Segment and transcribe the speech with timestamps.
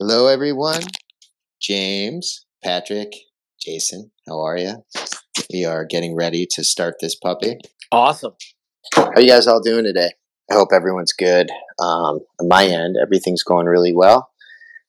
[0.00, 0.82] Hello, everyone.
[1.62, 3.12] James, Patrick,
[3.60, 4.84] Jason, how are you?
[5.52, 7.58] We are getting ready to start this puppy.
[7.92, 8.32] Awesome.
[8.96, 10.10] How are you guys all doing today?
[10.50, 11.48] I hope everyone's good.
[11.78, 14.30] Um, on my end, everything's going really well.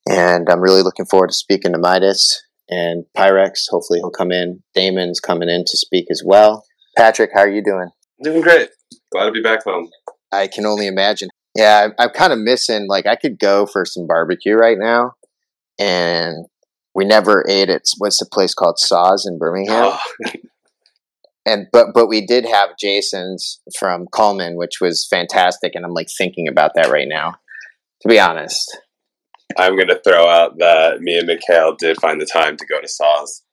[0.09, 3.65] And I'm really looking forward to speaking to Midas and Pyrex.
[3.69, 4.63] Hopefully, he'll come in.
[4.73, 6.65] Damond's coming in to speak as well.
[6.97, 7.91] Patrick, how are you doing?
[8.23, 8.69] Doing great.
[9.11, 9.87] Glad to be back home.
[10.31, 11.29] I can only imagine.
[11.55, 12.87] Yeah, I, I'm kind of missing.
[12.87, 15.13] Like, I could go for some barbecue right now,
[15.79, 16.45] and
[16.93, 19.93] we never ate at what's the place called Saws in Birmingham.
[19.93, 19.99] Oh,
[21.45, 26.09] and but but we did have Jason's from Coleman, which was fantastic, and I'm like
[26.17, 27.35] thinking about that right now.
[28.01, 28.77] To be honest,
[29.57, 32.81] I'm going to throw out that me and Mikhail did find the time to go
[32.81, 33.43] to Saws.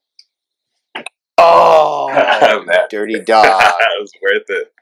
[1.39, 2.09] Oh,
[2.69, 3.47] oh dirty dog.
[3.47, 4.73] it was worth it.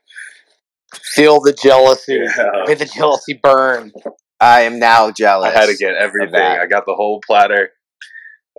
[0.94, 2.20] Feel the jealousy.
[2.22, 2.64] Yeah.
[2.66, 3.92] May the jealousy burn.
[4.40, 5.54] I am now jealous.
[5.54, 6.40] I had to get everything.
[6.40, 7.70] I got the whole platter.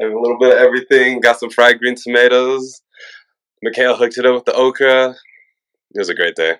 [0.02, 1.20] A little bit of everything.
[1.20, 2.82] Got some fried green tomatoes.
[3.62, 5.10] Mikhail hooked it up with the okra.
[5.10, 6.56] It was a great day.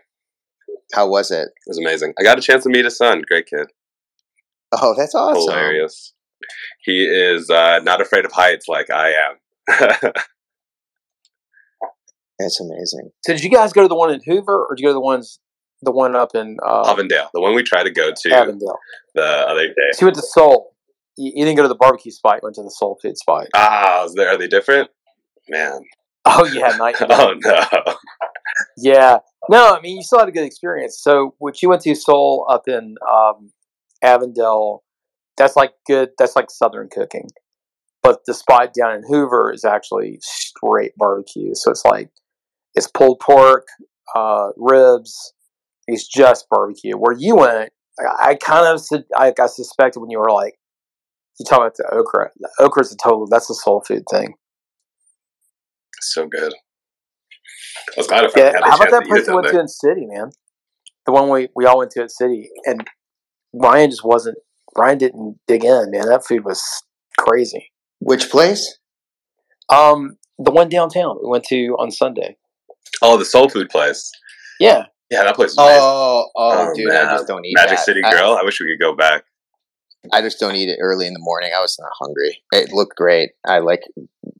[0.94, 1.44] How was it?
[1.44, 1.52] it?
[1.68, 2.14] was amazing.
[2.20, 3.24] I got a chance to meet his son.
[3.28, 3.68] Great kid.
[4.72, 5.54] Oh, that's awesome.
[5.54, 6.14] Hilarious.
[6.84, 10.12] He is uh, not afraid of heights like I am.
[12.40, 13.12] That's amazing.
[13.24, 14.96] So did you guys go to the one in Hoover, or did you go to
[14.96, 15.40] the ones,
[15.82, 18.78] the one up in uh, Avondale, the one we tried to go to Avondale?
[19.16, 19.74] the other day.
[20.00, 20.76] You went to Soul.
[21.18, 22.36] You, you didn't go to the barbecue spot.
[22.36, 23.48] You went to the soul food spot.
[23.56, 24.90] Ah, is there, are they different?
[25.50, 25.82] Man.
[26.24, 26.98] Oh yeah, night.
[27.02, 27.96] Oh no.
[28.78, 29.18] Yeah.
[29.50, 31.00] No, I mean you still had a good experience.
[31.02, 33.52] So what you went to Soul up in um,
[34.04, 34.84] Avondale,
[35.36, 36.10] that's like good.
[36.20, 37.28] That's like Southern cooking.
[38.04, 41.56] But the spot down in Hoover is actually straight barbecue.
[41.56, 42.12] So it's like
[42.76, 43.68] it's pulled pork,
[44.16, 45.34] uh, ribs.
[45.88, 46.96] It's just barbecue.
[46.96, 50.56] Where you went, I, I kind of su- I, I suspected when you were like
[51.40, 52.30] you talk about the okra.
[52.40, 53.28] The okra's a total.
[53.28, 54.36] That's a soul food thing.
[56.02, 56.54] So good.
[56.54, 59.46] I was glad if I Yeah, had the how about that to place we went
[59.48, 59.54] there.
[59.54, 60.32] to in City, man?
[61.06, 62.88] The one we, we all went to at City, and
[63.54, 64.38] Ryan just wasn't.
[64.78, 66.08] Ryan didn't dig in, man.
[66.08, 66.64] That food was
[67.18, 67.72] crazy.
[68.00, 68.78] Which place?
[69.70, 72.38] Um, the one downtown we went to on Sunday.
[73.02, 74.10] Oh, the soul food place.
[74.60, 75.82] Yeah, Yeah, that place was amazing.
[75.84, 77.08] Oh, oh, Oh, dude, man.
[77.08, 77.86] I just don't eat Magic that.
[77.86, 78.38] City I- Grill.
[78.38, 79.26] I, wish we could go back.
[80.12, 81.52] I, just don't eat it early in the morning.
[81.56, 82.42] I was not hungry.
[82.54, 83.32] It looked great.
[83.46, 83.82] I like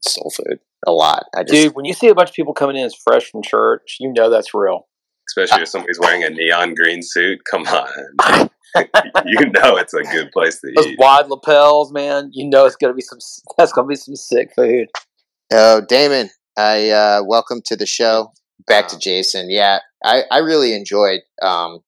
[0.02, 1.26] soul food a lot.
[1.36, 1.76] I just dude.
[1.76, 4.30] When you see a bunch of people coming in as fresh from church, you know
[4.30, 4.88] that's real.
[5.30, 7.42] Especially if somebody's wearing a neon green suit.
[7.50, 7.90] Come on.
[9.26, 10.90] you know it's a good place to Those eat.
[10.92, 12.30] Those wide lapels, man.
[12.34, 13.20] You know it's gonna be some.
[13.58, 14.88] That's gonna be some sick food.
[15.52, 18.32] Oh, Damond, I uh, welcome to the show.
[18.68, 19.50] Back to Jason.
[19.50, 21.80] Yeah, I, I really enjoyed um,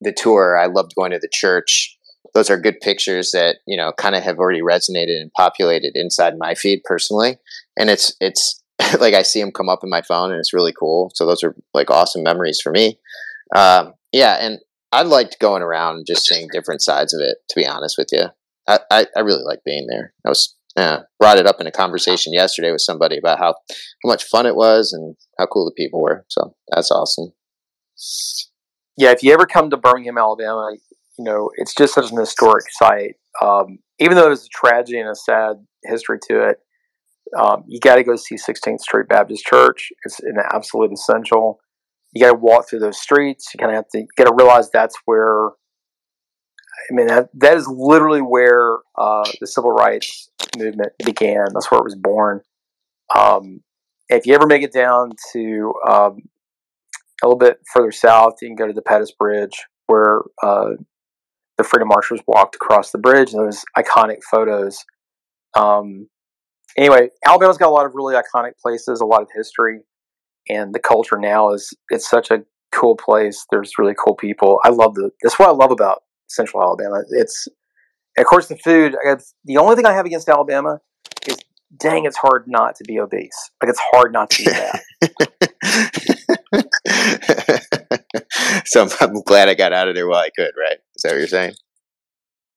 [0.00, 0.58] the tour.
[0.58, 1.96] I loved going to the church.
[2.34, 6.34] Those are good pictures that you know kind of have already resonated and populated inside
[6.38, 7.38] my feed personally,
[7.78, 8.62] and it's it's
[9.00, 11.10] like I see them come up in my phone, and it's really cool.
[11.14, 12.98] So those are like awesome memories for me.
[13.56, 14.58] Um, yeah, and
[14.92, 17.38] I liked going around and just seeing different sides of it.
[17.48, 18.26] To be honest with you,
[18.66, 20.12] I, I, I really like being there.
[20.24, 23.54] I was uh, brought it up in a conversation yesterday with somebody about how
[24.02, 26.24] how much fun it was and how cool the people were.
[26.28, 27.32] So that's awesome.
[28.96, 30.72] Yeah, if you ever come to Birmingham, Alabama,
[31.18, 33.16] you know it's just such an historic site.
[33.42, 36.58] Um, even though there's a tragedy and a sad history to it,
[37.36, 39.90] um, you got to go see 16th Street Baptist Church.
[40.04, 41.58] It's an absolute essential.
[42.12, 43.52] You got to walk through those streets.
[43.52, 45.48] You kind of have to got to realize that's where.
[46.90, 51.46] I mean that that is literally where uh, the civil rights movement began.
[51.52, 52.40] That's where it was born.
[53.14, 53.60] Um,
[54.08, 56.18] if you ever make it down to um,
[57.22, 60.70] a little bit further south, you can go to the Pettus Bridge, where uh,
[61.56, 63.32] the freedom marchers walked across the bridge.
[63.32, 64.84] And those iconic photos.
[65.56, 66.08] Um,
[66.76, 69.80] anyway, Alabama's got a lot of really iconic places, a lot of history,
[70.48, 73.44] and the culture now is it's such a cool place.
[73.50, 74.60] There's really cool people.
[74.64, 75.10] I love the.
[75.22, 77.02] That's what I love about Central Alabama.
[77.10, 77.48] It's
[78.16, 78.96] of course the food.
[79.44, 80.80] The only thing I have against Alabama
[81.26, 81.38] is
[81.76, 83.50] dang, it's hard not to be obese.
[83.62, 86.04] Like it's hard not to be that.
[88.64, 90.52] so I'm, glad I got out of there while I could.
[90.58, 90.78] Right?
[90.96, 91.54] Is that what you're saying?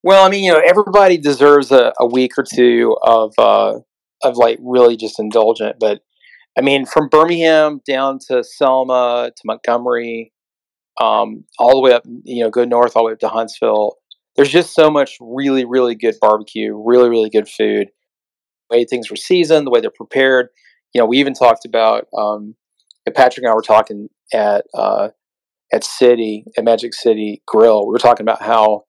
[0.03, 3.79] Well, I mean, you know, everybody deserves a, a week or two of uh,
[4.23, 5.77] of like really just indulgent.
[5.79, 6.01] But
[6.57, 10.33] I mean, from Birmingham down to Selma to Montgomery,
[10.99, 13.97] um, all the way up, you know, go north all the way up to Huntsville.
[14.35, 17.89] There's just so much really, really good barbecue, really, really good food.
[18.69, 20.47] The way things were seasoned, the way they're prepared.
[20.93, 22.55] You know, we even talked about um,
[23.09, 25.09] Patrick and I were talking at uh,
[25.73, 27.87] at City at Magic City Grill.
[27.87, 28.83] We were talking about how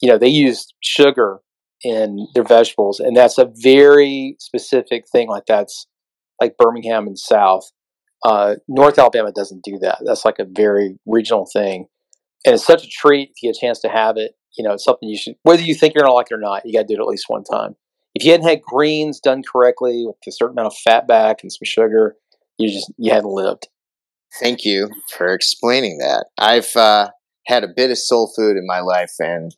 [0.00, 1.40] you know they used sugar
[1.82, 5.28] in their vegetables, and that's a very specific thing.
[5.28, 5.86] Like that's
[6.40, 7.70] like Birmingham and South.
[8.24, 9.98] Uh, North Alabama doesn't do that.
[10.04, 11.86] That's like a very regional thing,
[12.44, 14.32] and it's such a treat if you get a chance to have it.
[14.56, 16.62] You know, it's something you should, whether you think you're gonna like it or not,
[16.64, 17.76] you got to do it at least one time.
[18.14, 21.52] If you hadn't had greens done correctly with a certain amount of fat back and
[21.52, 22.16] some sugar,
[22.58, 23.68] you just you hadn't lived.
[24.40, 26.26] Thank you for explaining that.
[26.36, 27.10] I've uh,
[27.46, 29.54] had a bit of soul food in my life, and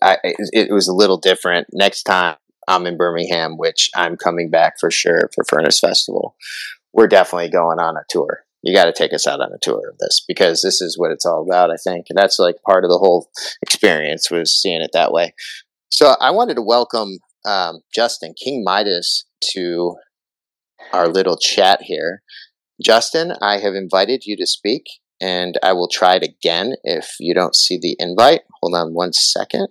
[0.00, 1.66] I, it, it was a little different.
[1.72, 2.36] Next time
[2.68, 6.36] I'm in Birmingham, which I'm coming back for sure for Furnace Festival,
[6.92, 8.44] we're definitely going on a tour.
[8.62, 11.10] You got to take us out on a tour of this because this is what
[11.10, 12.06] it's all about, I think.
[12.08, 13.28] And that's like part of the whole
[13.60, 15.34] experience was seeing it that way.
[15.90, 19.96] So I wanted to welcome um, Justin King Midas to
[20.94, 22.22] our little chat here.
[22.82, 24.84] Justin, I have invited you to speak,
[25.20, 28.42] and I will try it again if you don't see the invite.
[28.62, 29.68] Hold on one second.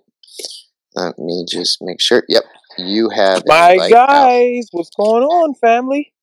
[0.96, 2.24] Let me just make sure.
[2.28, 2.44] Yep,
[2.78, 3.44] you have.
[3.48, 4.70] My guys, out.
[4.72, 6.14] what's going on, family?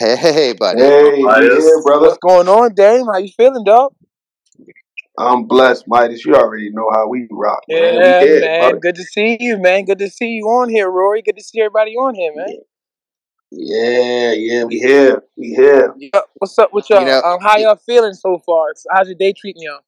[0.00, 0.80] Hey, hey, buddy.
[0.80, 2.06] Hey, here, brother.
[2.06, 3.06] What's going on, Dame?
[3.06, 3.94] How you feeling, dog?
[5.18, 6.24] I'm blessed, Midas.
[6.24, 7.64] You already know how we rock.
[7.68, 7.94] Man.
[7.94, 8.60] Yeah, did, man.
[8.60, 8.78] Brother.
[8.78, 9.84] Good to see you, man.
[9.84, 11.22] Good to see you on here, Rory.
[11.22, 12.58] Good to see everybody on here, man.
[13.50, 15.94] Yeah, yeah, we here, we here.
[15.96, 16.20] Yeah.
[16.34, 17.00] What's up with y'all?
[17.00, 18.72] You know, um, how y'all feeling so far?
[18.92, 19.80] How's your day treating y'all?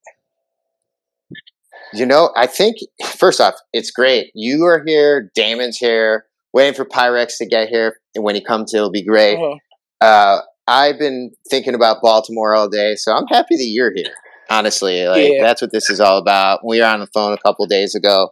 [1.93, 2.77] You know, I think
[3.19, 4.31] first off, it's great.
[4.35, 5.31] You are here.
[5.35, 6.27] Damond's here.
[6.53, 9.37] Waiting for Pyrex to get here, and when he comes, it'll be great.
[9.37, 10.05] Uh-huh.
[10.05, 14.15] Uh, I've been thinking about Baltimore all day, so I'm happy that you're here
[14.51, 15.07] honestly.
[15.07, 15.43] Like yeah.
[15.43, 16.67] that's what this is all about.
[16.67, 18.31] We were on the phone a couple days ago.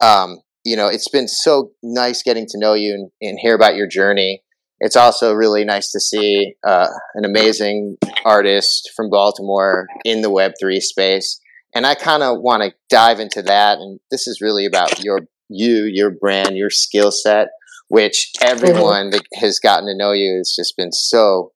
[0.00, 3.76] Um, you know, it's been so nice getting to know you and, and, hear about
[3.76, 4.42] your journey.
[4.80, 10.80] It's also really nice to see uh, an amazing artist from Baltimore in the Web3
[10.80, 11.40] space.
[11.74, 13.78] And I kind of want to dive into that.
[13.78, 17.48] And this is really about your you, your brand, your skill set,
[17.88, 18.50] which mm-hmm.
[18.50, 21.52] everyone that has gotten to know you has just been so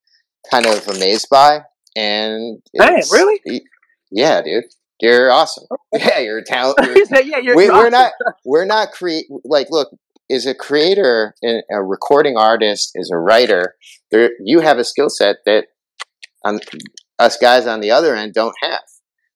[0.50, 1.60] kind of amazed by.
[1.94, 3.62] And Hey, really?
[4.10, 4.64] Yeah, dude.
[5.00, 5.66] You're awesome.
[5.94, 6.78] Yeah, you're a talent.
[7.24, 8.12] yeah, you're we, are not.
[8.46, 9.26] We're not create.
[9.44, 9.90] Like, look,
[10.28, 13.74] is a creator, and a recording artist, is a writer.
[14.10, 15.66] There, you have a skill set that
[16.44, 16.60] um,
[17.18, 18.82] us guys on the other end don't have.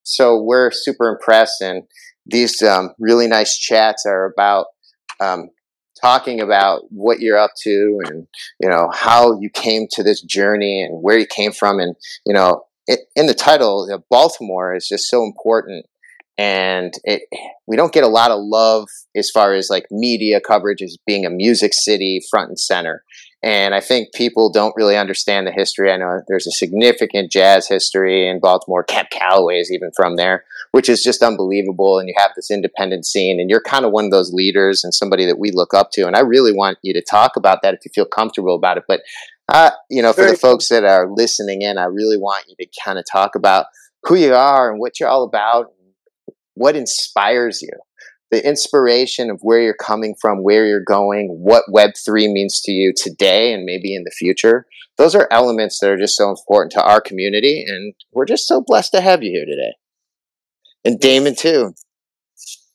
[0.03, 1.85] So we're super impressed, and
[2.25, 4.67] these um, really nice chats are about
[5.21, 5.51] um,
[6.01, 8.27] talking about what you're up to, and
[8.61, 12.33] you know how you came to this journey, and where you came from, and you
[12.33, 15.87] know it, in the title, Baltimore is just so important,
[16.39, 17.23] and it
[17.67, 21.25] we don't get a lot of love as far as like media coverage as being
[21.25, 23.03] a music city front and center.
[23.43, 25.93] And I think people don't really understand the history.
[25.93, 28.83] I know there's a significant jazz history in Baltimore.
[28.83, 31.99] Cab Calloway is even from there, which is just unbelievable.
[31.99, 34.93] And you have this independent scene, and you're kind of one of those leaders and
[34.93, 36.07] somebody that we look up to.
[36.07, 38.85] And I really want you to talk about that if you feel comfortable about it.
[38.89, 39.03] But
[39.49, 42.67] uh, you know, for the folks that are listening in, I really want you to
[42.85, 43.67] kind of talk about
[44.03, 45.73] who you are and what you're all about,
[46.57, 47.71] what inspires you,
[48.31, 52.93] the inspiration of where you're coming from, where you're going, what Web3 means to you
[52.97, 54.67] today and maybe in the future.
[54.99, 58.63] Those are elements that are just so important to our community, and we're just so
[58.67, 59.75] blessed to have you here today.
[60.85, 61.75] And Damond, too.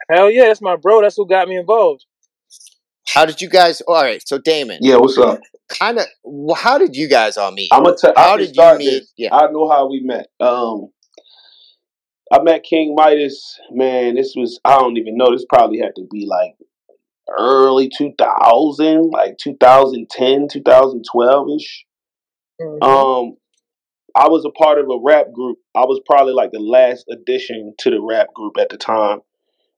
[0.09, 1.01] Hell yeah, that's my bro.
[1.01, 2.05] That's what got me involved.
[3.07, 3.81] How did you guys?
[3.81, 4.79] All right, so Damond.
[4.81, 5.39] Yeah, what's up?
[5.69, 6.05] Kind of.
[6.55, 7.69] How did you guys all meet?
[7.71, 8.13] I'm gonna tell.
[8.15, 8.85] How did you meet?
[8.85, 9.13] This.
[9.17, 10.27] Yeah, I know how we met.
[10.39, 10.89] Um,
[12.31, 13.59] I met King Midas.
[13.71, 15.31] Man, this was I don't even know.
[15.31, 16.55] This probably had to be like
[17.37, 21.85] early 2000, like 2010, 2012 ish.
[22.61, 22.83] Mm-hmm.
[22.83, 23.37] Um,
[24.15, 25.57] I was a part of a rap group.
[25.75, 29.19] I was probably like the last addition to the rap group at the time.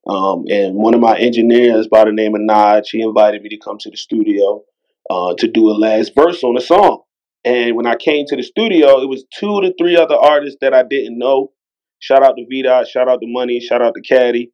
[0.07, 3.57] Um, and one of my engineers by the name of Naj, he invited me to
[3.57, 4.63] come to the studio
[5.10, 7.03] uh, to do a last verse on a song.
[7.45, 10.74] And when I came to the studio, it was two to three other artists that
[10.74, 11.51] I didn't know.
[12.03, 14.51] Shout out to VDOT, shout out to Money, shout out to Caddy.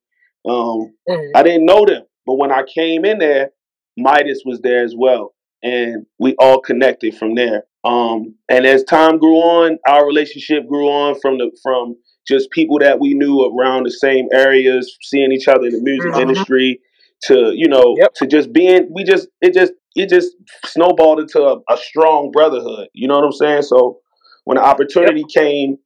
[0.48, 1.36] Um, mm-hmm.
[1.36, 3.50] I didn't know them, but when I came in there,
[3.98, 7.64] Midas was there as well, and we all connected from there.
[7.84, 11.96] Um, and as time grew on, our relationship grew on from the from
[12.28, 16.12] just people that we knew around the same areas, seeing each other in the music
[16.12, 16.30] mm-hmm.
[16.30, 16.80] industry,
[17.24, 18.14] to you know, yep.
[18.18, 18.90] to just being.
[18.94, 20.34] We just it just it just
[20.68, 22.90] snowballed into a, a, strong brotherhood.
[22.94, 23.64] You know what I'm saying?
[23.64, 24.02] So
[24.44, 25.44] when the opportunity yep.
[25.44, 25.78] came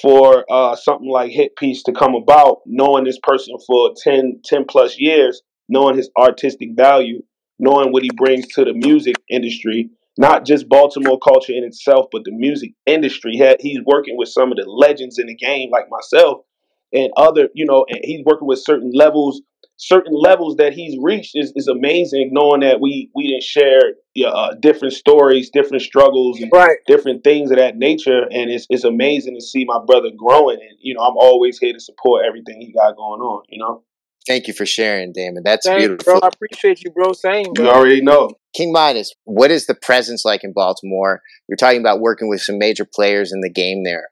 [0.00, 4.98] for uh, something like HitPiece to come about, knowing this person for 10, 10 plus
[4.98, 7.22] years, knowing his artistic value,
[7.58, 12.24] knowing what he brings to the music industry, not just Baltimore culture in itself, but
[12.24, 13.40] the music industry.
[13.60, 16.42] He's working with some of the legends in the game, like myself,
[16.92, 19.42] and other, you know, and he's working with certain levels,
[19.80, 22.30] certain levels that he's reached is, is amazing.
[22.32, 23.80] Knowing that we we didn't share
[24.24, 26.78] uh, different stories, different struggles, and right.
[26.86, 30.58] different things of that nature, and it's it's amazing to see my brother growing.
[30.60, 33.42] And you know, I'm always here to support everything he got going on.
[33.48, 33.82] You know.
[34.26, 35.44] Thank you for sharing, Damond.
[35.44, 36.20] That's Thanks, beautiful.
[36.20, 37.14] Bro, I appreciate you, bro.
[37.14, 37.52] Same.
[37.54, 37.64] Bro.
[37.64, 38.30] You already know.
[38.54, 41.22] King Midas, what is the presence like in Baltimore?
[41.48, 44.08] You're talking about working with some major players in the game there.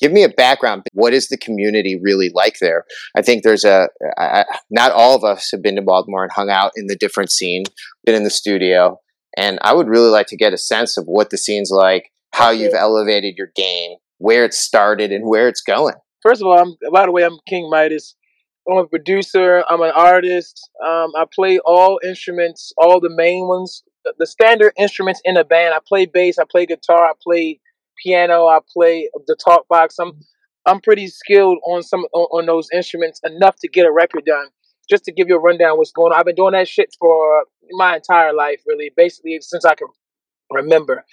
[0.00, 0.82] Give me a background.
[0.92, 2.84] What is the community really like there?
[3.16, 6.50] I think there's a, I, not all of us have been to Baltimore and hung
[6.50, 7.64] out in the different scene,
[8.04, 9.00] been in the studio.
[9.36, 12.50] And I would really like to get a sense of what the scene's like, how
[12.50, 15.94] you've elevated your game, where it started, and where it's going.
[16.22, 18.14] First of all, I'm, by the way, I'm King Midas.
[18.70, 19.64] I'm a producer.
[19.68, 20.68] I'm an artist.
[20.84, 23.82] Um, I play all instruments, all the main ones,
[24.18, 25.74] the standard instruments in a band.
[25.74, 26.38] I play bass.
[26.38, 27.06] I play guitar.
[27.06, 27.60] I play
[28.02, 28.46] piano.
[28.46, 29.98] I play the talk box.
[29.98, 30.12] I'm
[30.66, 34.48] I'm pretty skilled on some on, on those instruments enough to get a record done.
[34.88, 36.18] Just to give you a rundown, what's going on.
[36.18, 39.88] I've been doing that shit for my entire life, really, basically since I can
[40.50, 41.04] remember.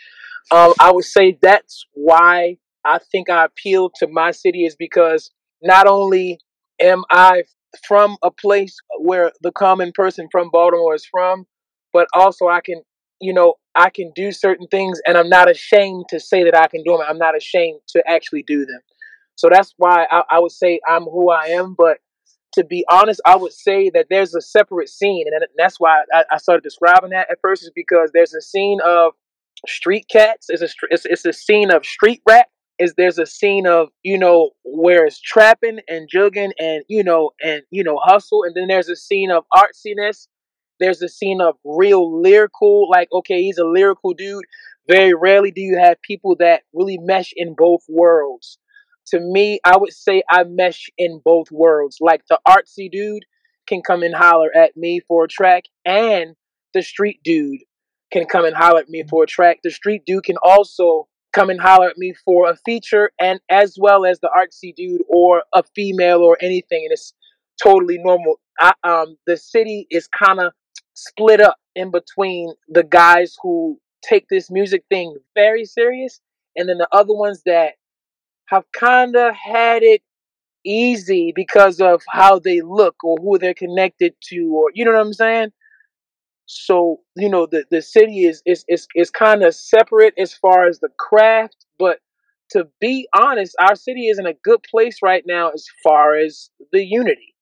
[0.51, 5.31] Um, I would say that's why I think I appeal to my city is because
[5.61, 6.39] not only
[6.79, 7.43] am I
[7.87, 11.45] from a place where the common person from Baltimore is from,
[11.91, 12.81] but also I can,
[13.19, 16.67] you know, I can do certain things and I'm not ashamed to say that I
[16.67, 17.05] can do them.
[17.07, 18.79] I'm not ashamed to actually do them.
[19.35, 21.75] So that's why I, I would say I'm who I am.
[21.77, 21.97] But
[22.53, 25.25] to be honest, I would say that there's a separate scene.
[25.31, 28.79] And that's why I, I started describing that at first, is because there's a scene
[28.85, 29.13] of
[29.67, 33.67] street cats, it's a, it's, it's a scene of street rap is there's a scene
[33.67, 38.43] of you know where it's trapping and jugging and you know and you know hustle
[38.43, 40.27] and then there's a scene of artsiness
[40.79, 44.45] there's a scene of real lyrical like okay he's a lyrical dude.
[44.87, 48.57] Very rarely do you have people that really mesh in both worlds.
[49.07, 51.97] To me i would say i mesh in both worlds.
[52.01, 53.25] Like the artsy dude
[53.67, 56.35] can come and holler at me for a track and
[56.73, 57.61] the street dude
[58.11, 59.59] can come and holler at me for a track.
[59.63, 63.75] The street dude can also come and holler at me for a feature and as
[63.79, 67.13] well as the artsy dude or a female or anything and it's
[67.61, 68.39] totally normal.
[68.59, 70.53] I, um, the city is kind of
[70.95, 76.19] split up in between the guys who take this music thing very serious
[76.55, 77.73] and then the other ones that
[78.47, 80.01] have kind of had it
[80.65, 85.01] easy because of how they look or who they're connected to or you know what
[85.01, 85.51] I'm saying?
[86.45, 90.67] So you know the the city is is is, is kind of separate as far
[90.67, 91.99] as the craft but
[92.51, 96.51] to be honest our city is in a good place right now as far as
[96.71, 97.34] the unity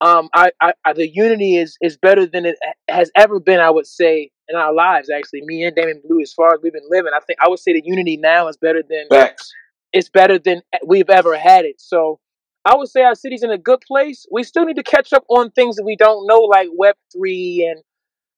[0.00, 2.56] um I, I, I the unity is is better than it
[2.88, 6.32] has ever been i would say in our lives actually me and damond blue as
[6.32, 8.82] far as we've been living i think i would say the unity now is better
[8.88, 9.52] than Facts.
[9.92, 12.20] it's better than we've ever had it so
[12.64, 14.26] I would say our city's in a good place.
[14.30, 17.66] We still need to catch up on things that we don't know, like Web three
[17.66, 17.82] and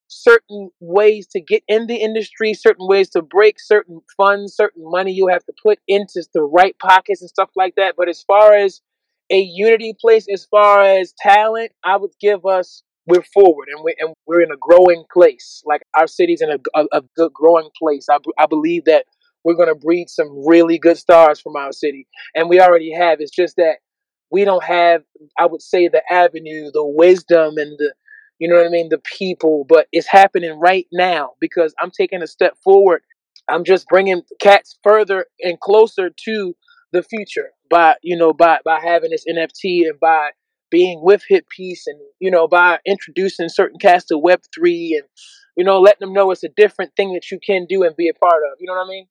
[0.06, 5.12] certain ways to get in the industry, certain ways to break certain funds, certain money
[5.12, 7.94] you have to put into the right pockets and stuff like that.
[7.96, 8.80] But as far as
[9.30, 13.94] a unity place, as far as talent, I would give us we're forward and we
[13.98, 15.62] and we're in a growing place.
[15.64, 18.06] Like our city's in a, a, a good growing place.
[18.10, 19.06] I, I believe that
[19.42, 23.20] we're going to breed some really good stars from our city, and we already have.
[23.20, 23.76] It's just that
[24.30, 25.02] we don't have,
[25.38, 27.94] I would say, the avenue, the wisdom, and the
[28.38, 32.22] you know what I mean, the people, but it's happening right now because I'm taking
[32.22, 33.02] a step forward.
[33.48, 36.56] I'm just bringing cats further and closer to
[36.92, 40.30] the future by, you know, by by having this NFT and by
[40.70, 45.08] being with HitPiece and you know by introducing certain cats to Web three and
[45.56, 48.08] you know letting them know it's a different thing that you can do and be
[48.08, 48.58] a part of.
[48.60, 49.06] You know what I mean?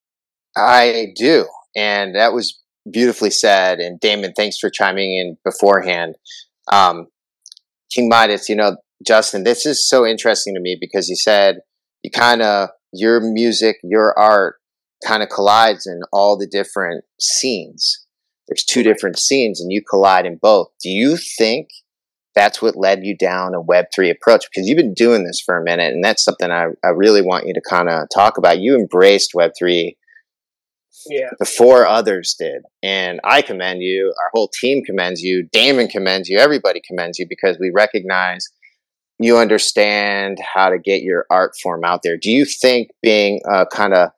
[0.56, 3.80] I do, and that was beautifully said.
[3.80, 6.16] And Damond, thanks for chiming in beforehand.
[6.72, 7.08] Um,
[7.94, 11.60] King Midas, you know, Justin, this is so interesting to me because you said
[12.04, 14.56] you kind of your music, your art
[15.06, 17.99] kind of collides in all the different scenes.
[18.50, 20.70] There's two different scenes and you collide in both.
[20.82, 21.70] Do you think
[22.36, 24.46] that's what led you down a Web3 approach?
[24.50, 27.48] Because you've been doing this for a minute and that's something I, I really want
[27.48, 28.60] you to kind of talk about.
[28.60, 29.96] You embraced Web3
[31.08, 31.29] yeah.
[31.38, 32.63] before others did.
[32.82, 34.13] And I commend you.
[34.24, 35.48] Our whole team commends you.
[35.56, 36.39] Damond commends you.
[36.39, 38.48] Everybody commends you because we recognize–
[39.20, 42.18] you understand how to get your art form out there.
[42.18, 44.12] Do you think being a kind of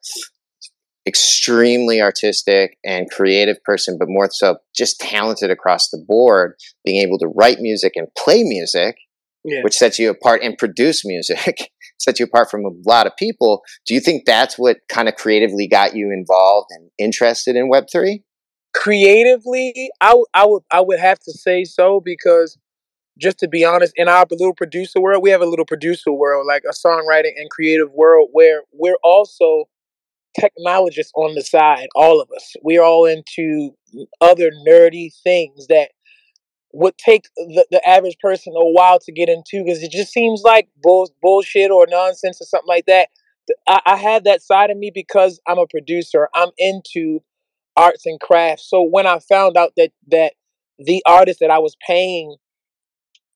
[1.06, 6.54] extremely artistic and creative person, but more so just talented across the board,
[6.84, 8.96] being able to write music and play music,
[9.44, 9.62] yeah.
[9.62, 13.62] which sets you apart, and produce music, sets you apart from a lot of people.
[13.86, 18.22] Do you think that's what kind of creatively got you involved and interested in Web3?
[18.74, 22.58] Creatively, I, w- I would I would have to say so because
[23.18, 26.46] just to be honest, in our little producer world, we have a little producer world,
[26.48, 29.64] like a songwriting and creative world, where we're also
[30.38, 31.88] technologists on the side.
[31.94, 33.74] All of us, we're all into
[34.20, 35.90] other nerdy things that
[36.72, 40.42] would take the, the average person a while to get into because it just seems
[40.42, 43.08] like bull, bullshit or nonsense or something like that.
[43.68, 46.28] I, I that side of me because I'm a producer.
[46.34, 47.20] I'm into
[47.76, 48.68] arts and crafts.
[48.68, 50.34] So when I found out that that
[50.78, 52.36] the artist that I was paying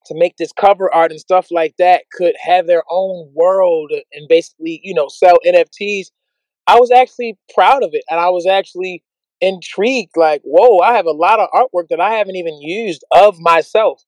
[0.06, 4.28] to make this cover art and stuff like that could have their own world and
[4.28, 6.06] basically, you know, sell NFTs,
[6.66, 8.04] I was actually proud of it.
[8.10, 9.02] And I was actually
[9.40, 13.38] intrigued, like, whoa, I have a lot of artwork that I haven't even used of
[13.38, 14.02] myself.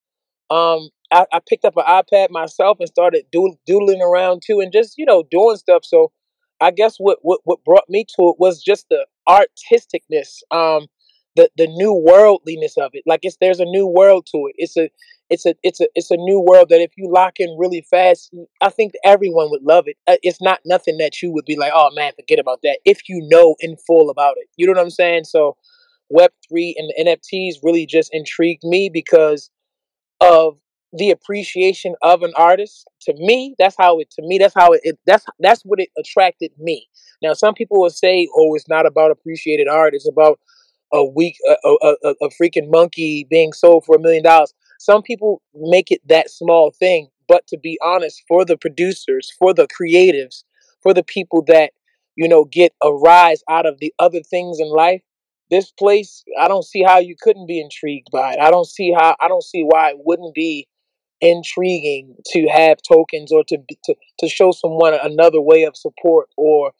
[0.50, 4.96] Um, I, I picked up an iPad myself and started doodling around too and just,
[4.98, 5.84] you know, doing stuff.
[5.84, 6.12] So
[6.60, 10.38] I guess what, what, what brought me to it was just the artisticness.
[10.50, 10.86] Um,
[11.36, 13.04] the the new worldliness of it.
[13.06, 14.56] Like it's there's a new world to it.
[14.58, 14.90] It's a
[15.30, 18.34] it's a it's a it's a new world that if you lock in really fast,
[18.60, 19.96] I think everyone would love it.
[20.06, 22.78] Uh, it's not nothing that you would be like, oh man, forget about that.
[22.84, 25.24] If you know in full about it, you know what I'm saying.
[25.24, 25.56] So,
[26.08, 29.50] Web three and the NFTs really just intrigued me because
[30.20, 30.58] of
[30.92, 34.80] the appreciation of an artist to me that's how it to me that's how it,
[34.84, 36.88] it, that's that's what it attracted me
[37.22, 40.40] now some people will say oh it's not about appreciated art it's about
[40.94, 45.02] a week a, a, a, a freaking monkey being sold for a million dollars some
[45.02, 49.68] people make it that small thing but to be honest for the producers for the
[49.68, 50.44] creatives
[50.82, 51.72] for the people that
[52.16, 55.02] you know get a rise out of the other things in life
[55.50, 58.38] this place i don't see how you couldn't be intrigued by it.
[58.40, 60.66] I don't see how i don't see why it wouldn't be
[61.20, 66.72] intriguing to have tokens or to to to show someone another way of support or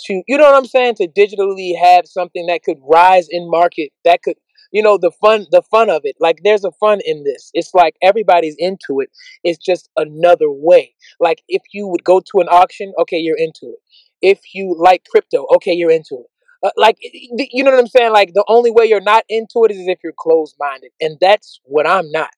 [0.00, 0.96] to you know what I'm saying?
[0.96, 4.36] To digitally have something that could rise in market that could
[4.74, 6.16] you know the fun the fun of it.
[6.18, 7.50] Like there's a fun in this.
[7.54, 9.10] It's like everybody's into it.
[9.44, 10.94] It's just another way.
[11.20, 13.78] Like if you would go to an auction okay you're into it.
[14.20, 16.26] If you like crypto okay you're into it.
[16.66, 18.12] Uh, like you know what I'm saying?
[18.12, 21.60] Like the only way you're not into it is if you're closed minded and that's
[21.62, 22.30] what I'm not.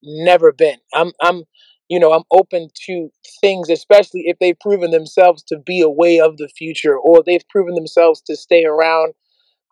[0.00, 0.78] Never been.
[0.94, 1.42] I'm I'm
[1.88, 3.10] you know, I'm open to
[3.42, 7.46] things, especially if they've proven themselves to be a way of the future or they've
[7.50, 9.12] proven themselves to stay around.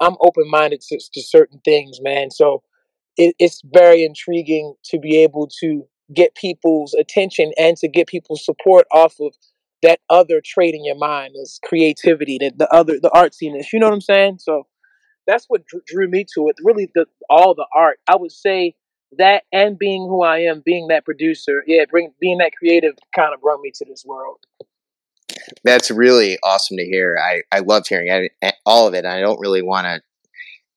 [0.03, 2.31] I'm open minded to, to, certain things, man.
[2.31, 2.63] So
[3.17, 5.85] it, it's very intriguing to be able to
[6.15, 9.35] get people's attention and to get people's support off of
[9.83, 13.73] that other trait in your mind is creativity, that the other, the artsiness.
[13.73, 14.39] You know what I'm saying?
[14.39, 14.67] So
[15.27, 16.57] that's what drew me to it.
[16.63, 17.99] Really, the all the art.
[18.09, 18.75] I would say
[19.19, 23.35] that and being who I am, being that producer, yeah, bring being that creative kind
[23.35, 24.39] of brought me to this world.
[25.65, 27.17] That's really awesome to hear.
[27.23, 28.29] I I loved hearing
[28.67, 29.05] all of it.
[29.05, 30.01] I don't really want to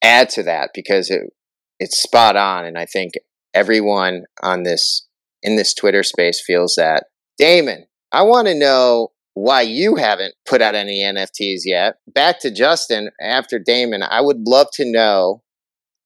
[0.02, 1.34] add to that because it
[1.80, 3.13] it's spot on, and I think
[3.54, 5.08] everyone on this
[5.41, 7.06] in this Twitter space feels that.
[7.39, 11.96] Damond, I want to know why you haven't put out any NFTs yet.
[12.08, 15.44] Back to Justin after Damond, I would love to know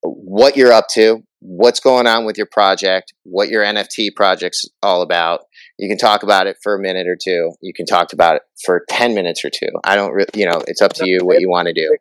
[0.02, 5.02] what you're up to, what's going on with your project, what your NFT project's all
[5.02, 5.42] about.
[5.80, 7.54] You can talk about it for a minute or two.
[7.62, 9.70] You can talk about it for 10 minutes or two.
[9.84, 11.98] I don't really, you know, it's up to you what you want to do.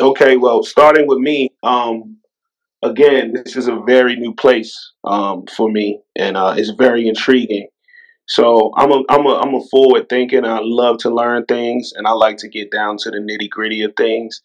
[0.00, 2.16] Okay, well, starting with me, um,
[2.82, 7.68] again, this is a very new place um, for me, and uh, it's very intriguing.
[8.26, 10.44] So I'm a I'm a I'm a forward thinking.
[10.44, 13.82] I love to learn things, and I like to get down to the nitty gritty
[13.82, 14.42] of things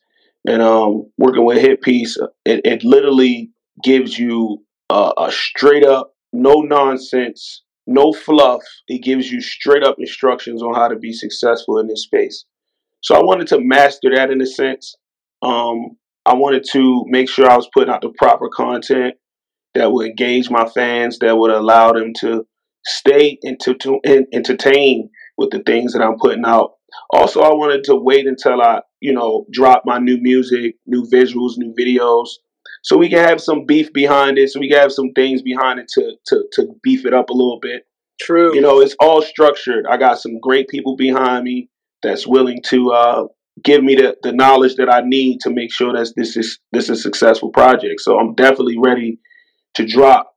[0.47, 3.52] and um, working with HitPiece, it, it literally
[3.84, 8.62] gives you a, a straight up, no nonsense, no fluff.
[8.88, 12.45] It gives you straight up instructions on how to be successful in this space.
[13.02, 14.95] So I wanted to master that in a sense.
[15.41, 19.15] Um, I wanted to make sure I was putting out the proper content
[19.73, 22.45] that would engage my fans, that would allow them to
[22.86, 23.75] stay and to,
[24.34, 26.73] entertain with the things that I'm putting out.
[27.12, 31.58] Also, I wanted to wait until I you know, drop my new music, new visuals,
[31.58, 32.28] new videos.
[32.83, 34.49] So we can have some beef behind it.
[34.49, 37.33] So we can have some things behind it to to to beef it up a
[37.33, 37.83] little bit.
[38.21, 38.53] True.
[38.53, 39.85] You know, it's all structured.
[39.89, 41.69] I got some great people behind me
[42.03, 43.23] that's willing to uh,
[43.63, 46.89] give me the, the knowledge that I need to make sure that this is this
[46.89, 48.01] is a successful project.
[48.01, 49.19] So I'm definitely ready
[49.75, 50.33] to drop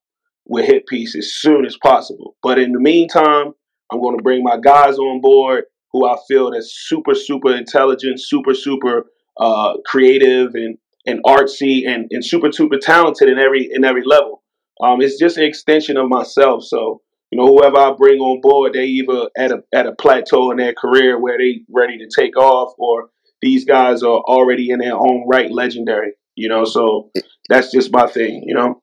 [0.47, 2.37] with HitPiece as soon as possible.
[2.43, 3.53] But in the meantime,
[3.91, 8.21] I'm going to bring my guys on board who I feel that's super, super intelligent,
[8.21, 9.07] super, super
[9.39, 14.43] uh, creative and and artsy and, and super, super talented in every in every level.
[14.81, 16.65] Um, it's just an extension of myself.
[16.65, 20.51] So you know, whoever I bring on board, they either at a at a plateau
[20.51, 23.09] in their career where they ready to take off, or
[23.41, 26.13] these guys are already in their own right legendary.
[26.37, 27.11] You know, so
[27.49, 28.43] that's just my thing.
[28.45, 28.83] You know,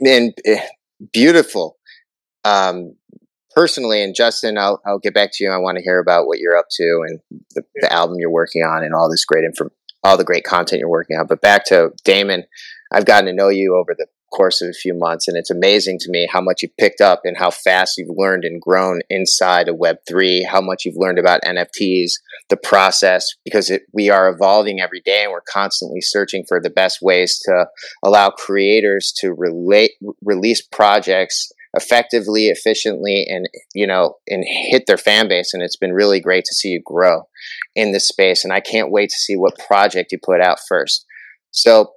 [0.00, 0.66] and eh,
[1.12, 1.76] beautiful.
[2.44, 2.94] Um,
[3.54, 5.50] personally, and Justin, I'll I'll get back to you.
[5.50, 7.20] I want to hear about what you're up to and
[7.54, 9.68] the, the album you're working on and all this great info,
[10.04, 11.26] all the great content you're working on.
[11.26, 12.44] But back to Damond,
[12.92, 15.98] I've gotten to know you over the course of a few months, and it's amazing
[16.00, 19.68] to me how much you've picked up and how fast you've learned and grown inside
[19.68, 22.12] of Web3, how much you've learned about NFTs,
[22.48, 26.70] the process, because it, we are evolving every day and we're constantly searching for the
[26.70, 27.66] best ways to
[28.04, 35.28] allow creators to relate, release projects effectively, efficiently, and you know, and hit their fan
[35.28, 35.54] base.
[35.54, 37.22] And it's been really great to see you grow
[37.74, 38.44] in this space.
[38.44, 41.06] And I can't wait to see what project you put out first.
[41.50, 41.92] So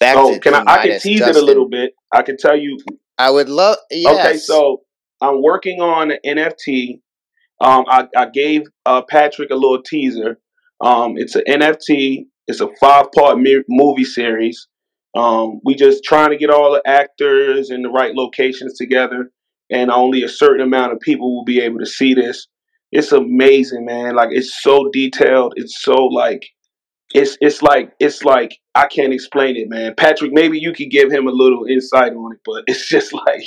[0.00, 1.36] Back so can I, I can tease Justin.
[1.36, 1.92] it a little bit.
[2.12, 2.78] I can tell you.
[3.16, 3.78] I would love.
[3.90, 4.26] Yes.
[4.26, 4.82] Okay, so
[5.20, 7.00] I'm working on an NFT.
[7.60, 10.38] Um, I, I gave uh, Patrick a little teaser.
[10.80, 12.26] Um, it's an NFT.
[12.46, 14.68] It's a five part mi- movie series.
[15.14, 19.30] Um, we just trying to get all the actors in the right locations together,
[19.70, 22.46] and only a certain amount of people will be able to see this.
[22.92, 24.14] It's amazing, man.
[24.14, 25.54] Like it's so detailed.
[25.56, 26.42] It's so like
[27.14, 29.94] it's it's like it's like I can't explain it, man.
[29.96, 33.44] Patrick, maybe you could give him a little insight on it, but it's just like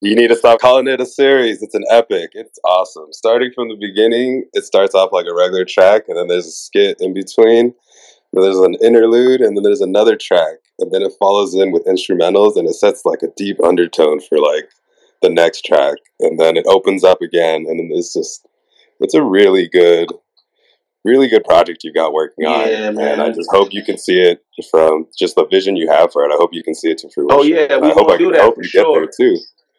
[0.00, 1.62] you need to stop calling it a series.
[1.62, 2.30] It's an epic.
[2.34, 3.12] It's awesome.
[3.12, 6.50] Starting from the beginning, it starts off like a regular track, and then there's a
[6.50, 7.74] skit in between.
[8.34, 12.56] There's an interlude, and then there's another track, and then it follows in with instrumentals,
[12.56, 14.68] and it sets like a deep undertone for like
[15.22, 18.46] the next track, and then it opens up again, and then it's just
[19.00, 20.08] it's a really good
[21.04, 22.68] really good project you got working on.
[22.68, 23.12] Yeah, man.
[23.12, 26.24] And I just hope you can see it from just the vision you have for
[26.24, 26.32] it.
[26.32, 27.38] I hope you can see it to fruition.
[27.38, 29.08] Oh yeah, we hope I do can, that for sure.
[29.16, 29.36] too.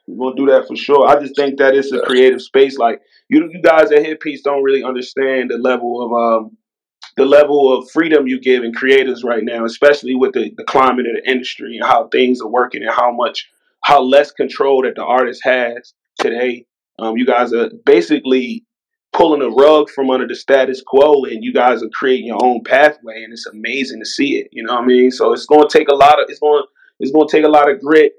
[0.08, 1.08] We'll do that for sure.
[1.08, 2.78] I just think that it's a creative space.
[2.78, 6.58] Like you, you guys at HitPiece don't really understand the level of um,
[7.18, 11.06] the level of freedom you give in creators right now, especially with the, the climate
[11.08, 13.50] of the industry and how things are working and how much
[13.84, 16.66] how less control that the artist has today.
[16.98, 18.66] Um, you guys are basically
[19.16, 22.62] pulling a rug from under the status quo and you guys are creating your own
[22.64, 25.66] pathway and it's amazing to see it you know what i mean so it's going
[25.66, 26.64] to take a lot of it's going
[27.00, 28.12] it's going to take a lot of grit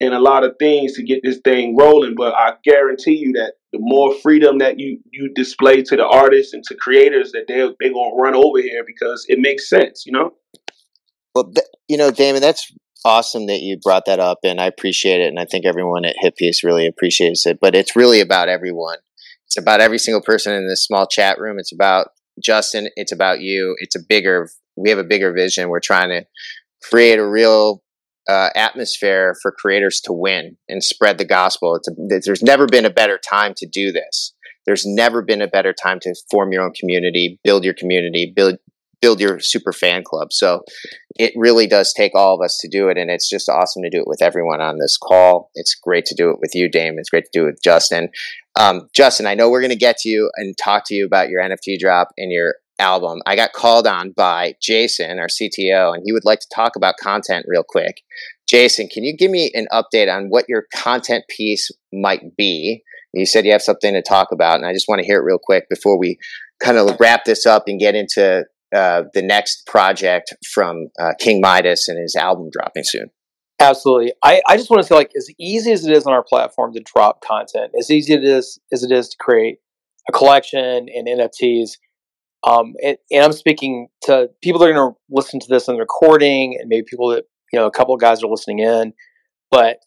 [0.00, 3.54] and a lot of things to get this thing rolling but i guarantee you that
[3.74, 7.70] the more freedom that you you display to the artists and to creators that they're,
[7.80, 10.32] they're to run over here because it makes sense you know
[11.34, 12.72] well th- you know damond that's
[13.04, 16.16] awesome that you brought that up and i appreciate it and i think everyone at
[16.18, 18.96] hit really appreciates it but it's really about everyone
[19.54, 21.60] it's about every single person in this small chat room.
[21.60, 22.08] It's about
[22.42, 22.88] Justin.
[22.96, 23.76] It's about you.
[23.78, 25.68] It's a bigger, we have a bigger vision.
[25.68, 26.26] We're trying to
[26.82, 27.83] create a real
[28.28, 31.74] uh, atmosphere for creators to win and spread the gospel.
[31.76, 34.34] A, there's never been a better time to do this.
[34.66, 38.56] There's never been a better time to form your own community, build your community, build
[39.00, 40.32] build your super fan club.
[40.32, 40.62] So
[41.16, 43.90] it really does take all of us to do it, and it's just awesome to
[43.90, 45.50] do it with everyone on this call.
[45.54, 46.94] It's great to do it with you, Dame.
[46.98, 48.08] It's great to do it with Justin.
[48.56, 51.28] Um, Justin, I know we're going to get to you and talk to you about
[51.28, 53.20] your NFT drop and your album.
[53.26, 56.96] I got called on by Jason, our CTO, and he would like to talk about
[57.00, 58.02] content real quick.
[58.48, 62.82] Jason, can you give me an update on what your content piece might be?
[63.12, 65.24] You said you have something to talk about, and I just want to hear it
[65.24, 66.18] real quick before we
[66.62, 71.40] kind of wrap this up and get into uh, the next project from uh, King
[71.40, 73.10] Midas and his album dropping soon.
[73.60, 74.12] Absolutely.
[74.22, 76.72] I, I just want to say, like, as easy as it is on our platform
[76.72, 79.58] to drop content, as easy it is as it is to create
[80.08, 81.70] a collection and NFTs.
[82.46, 85.76] Um, and, and I'm speaking to people that are going to listen to this on
[85.76, 88.92] the recording, and maybe people that you know, a couple of guys are listening in.
[89.50, 89.78] But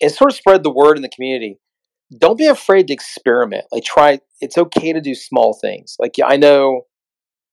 [0.00, 1.58] it's sort of spread the word in the community.
[2.18, 3.64] Don't be afraid to experiment.
[3.72, 4.20] Like, try.
[4.40, 5.96] It's okay to do small things.
[5.98, 6.82] Like, I know,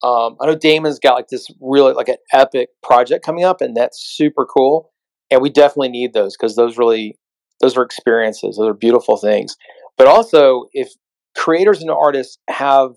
[0.04, 3.76] um, I know Damond's got like this really like an epic project coming up, and
[3.76, 4.92] that's super cool
[5.32, 7.18] and we definitely need those because those really
[7.62, 9.56] those are experiences those are beautiful things
[9.98, 10.92] but also if
[11.36, 12.92] creators and artists have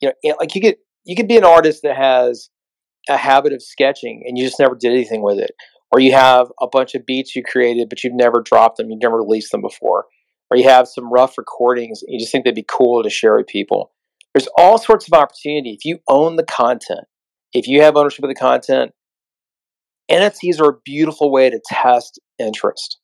[0.00, 2.50] you know like you could you could be an artist that has
[3.08, 5.52] a habit of sketching and you just never did anything with it
[5.92, 9.02] or you have a bunch of beats you created but you've never dropped them you've
[9.02, 10.06] never released them before
[10.50, 13.36] or you have some rough recordings and you just think they'd be cool to share
[13.36, 13.90] with people.
[14.34, 15.70] There's all sorts of opportunity.
[15.70, 17.06] If you own the content
[17.54, 18.92] if you have ownership of the content
[20.10, 22.98] NFTs are a beautiful way to test interest,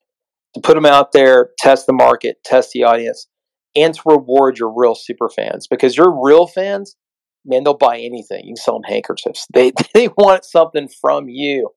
[0.55, 3.27] to put them out there, test the market, test the audience,
[3.75, 6.97] and to reward your real super fans because your real fans,
[7.44, 8.44] man, they'll buy anything.
[8.44, 9.46] You can sell them handkerchiefs.
[9.53, 11.70] They they want something from you,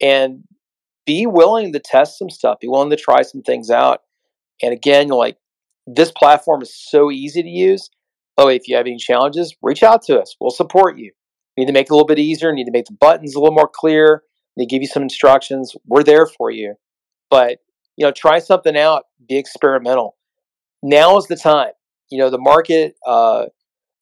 [0.00, 0.44] and
[1.06, 2.60] be willing to test some stuff.
[2.60, 4.02] Be willing to try some things out.
[4.62, 5.36] And again, like
[5.86, 7.90] this platform is so easy to use.
[8.38, 10.36] Oh, if you have any challenges, reach out to us.
[10.40, 11.12] We'll support you.
[11.56, 12.52] need to make it a little bit easier.
[12.52, 14.22] need to make the buttons a little more clear
[14.56, 15.74] they give you some instructions.
[15.86, 16.74] We're there for you.
[17.30, 17.58] But
[17.96, 20.16] you know, try something out, be experimental.
[20.82, 21.72] Now is the time.
[22.10, 23.46] You know, the market, uh,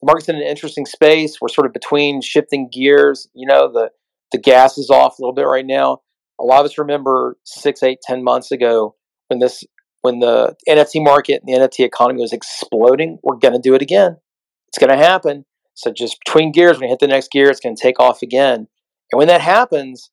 [0.01, 1.37] the market's in an interesting space.
[1.39, 3.27] We're sort of between shifting gears.
[3.33, 3.91] You know, the
[4.31, 5.99] the gas is off a little bit right now.
[6.39, 8.95] A lot of us remember six, eight, ten months ago
[9.27, 9.63] when this
[10.01, 13.19] when the NFT market and the NFT economy was exploding.
[13.23, 14.17] We're going to do it again.
[14.69, 15.45] It's going to happen.
[15.75, 18.21] So just between gears, when you hit the next gear, it's going to take off
[18.21, 18.67] again.
[19.11, 20.09] And when that happens,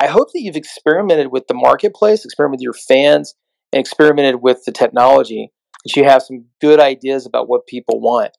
[0.00, 3.34] I hope that you've experimented with the marketplace, experimented with your fans,
[3.72, 5.50] and experimented with the technology.
[5.84, 8.32] That you have some good ideas about what people want,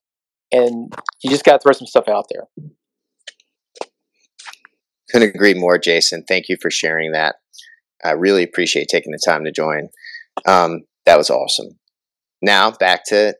[0.51, 2.69] and you just got to throw some stuff out there.
[5.09, 6.23] Couldn't agree more, Jason.
[6.27, 7.35] Thank you for sharing that.
[8.03, 9.89] I really appreciate taking the time to join.
[10.45, 11.79] Um, that was awesome.
[12.41, 13.35] Now back to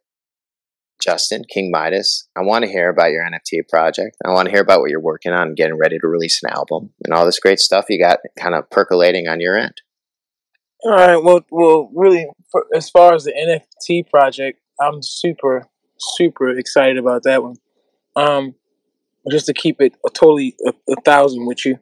[1.02, 2.28] Justin King Midas.
[2.36, 4.18] I want to hear about your NFT project.
[4.26, 6.92] I want to hear about what you're working on, getting ready to release an album,
[7.04, 9.82] and all this great stuff you got kind of percolating on your end.
[10.84, 11.18] All right.
[11.18, 17.24] Well, well, really, for, as far as the NFT project, I'm super, super excited about
[17.24, 17.56] that one.
[18.16, 18.56] Um,
[19.30, 21.80] just to keep it a totally a, a thousand with you,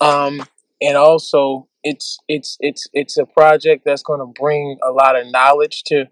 [0.00, 0.44] um,
[0.80, 5.26] and also it's it's it's it's a project that's going to bring a lot of
[5.30, 6.06] knowledge to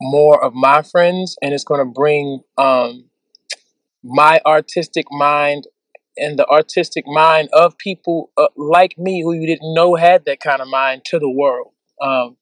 [0.00, 3.06] more of my friends, and it's going to bring um,
[4.02, 5.66] my artistic mind
[6.16, 10.40] and the artistic mind of people uh, like me who you didn't know had that
[10.40, 11.72] kind of mind to the world.
[12.00, 12.36] Um,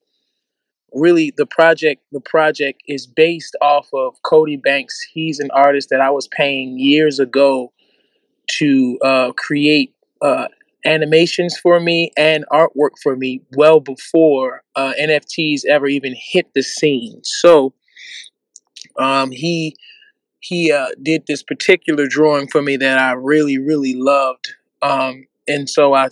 [0.94, 4.98] really, the project the project is based off of Cody Banks.
[5.12, 7.72] He's an artist that I was paying years ago
[8.58, 10.48] to uh, create uh,
[10.84, 16.62] animations for me and artwork for me well before uh, NFTs ever even hit the
[16.62, 17.20] scene.
[17.24, 17.74] So
[18.98, 19.76] um, he
[20.40, 25.68] he uh, did this particular drawing for me that I really really loved, um, and
[25.68, 26.08] so I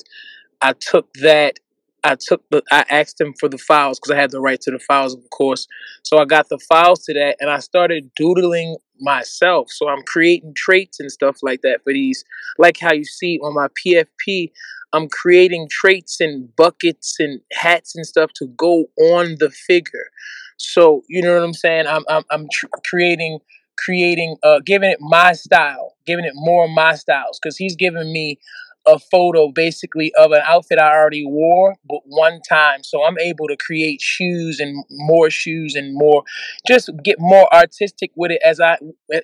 [0.60, 1.58] I took that
[2.04, 4.70] I took the I asked him for the files because I had the right to
[4.70, 5.66] the files, of course.
[6.02, 9.68] So I got the files to that, and I started doodling myself.
[9.70, 12.24] So I'm creating traits and stuff like that for these,
[12.58, 14.50] like how you see on my PFP.
[14.92, 20.10] I'm creating traits and buckets and hats and stuff to go on the figure.
[20.58, 21.86] So you know what I'm saying?
[21.86, 23.38] I'm I'm, I'm tr- creating
[23.78, 28.38] creating uh giving it my style, giving it more my styles because he's giving me
[28.86, 32.82] a photo basically of an outfit I already wore, but one time.
[32.82, 36.24] So I'm able to create shoes and more shoes and more,
[36.66, 38.78] just get more artistic with it as I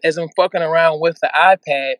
[0.04, 1.94] as I'm fucking around with the iPad.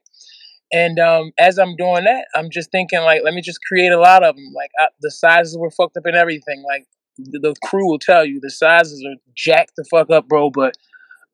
[0.71, 3.99] And um, as I'm doing that, I'm just thinking like, let me just create a
[3.99, 4.53] lot of them.
[4.55, 6.63] Like I, the sizes were fucked up and everything.
[6.67, 10.51] Like the, the crew will tell you, the sizes are jacked the fuck up, bro.
[10.51, 10.75] But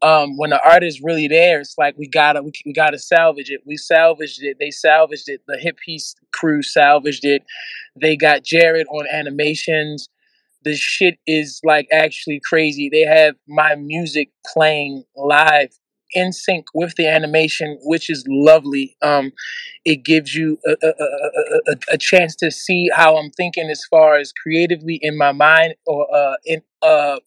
[0.05, 3.49] um, when the art is really there, it's like we gotta we, we gotta salvage
[3.49, 3.63] it.
[3.65, 4.59] We salvaged it.
[4.61, 5.41] They salvaged it.
[5.47, 7.43] The HitPiece crew salvaged it.
[7.97, 10.11] They got Jared on animations.
[10.63, 12.91] The shit is like actually crazy.
[12.91, 15.71] They have my music playing live
[16.13, 18.97] in sync with the animation, which is lovely.
[19.01, 19.33] Um,
[19.87, 20.93] it gives you a, a,
[21.73, 25.75] a, a, chance to see how I'm thinking as far as creatively in my mind
[25.87, 27.19] or uh, in uh,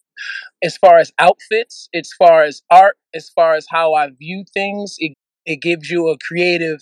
[0.62, 4.96] as far as outfits, as far as art, as far as how I view things,
[4.98, 5.14] it,
[5.46, 6.80] it gives you a creative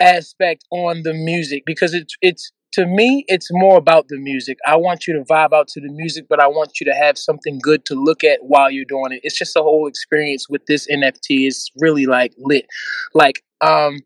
[0.00, 4.58] aspect on the music because it's it's to me it's more about the music.
[4.66, 7.18] I want you to vibe out to the music, but I want you to have
[7.18, 9.20] something good to look at while you're doing it.
[9.22, 12.66] It's just a whole experience with this NFT is really like lit.
[13.14, 13.98] Like um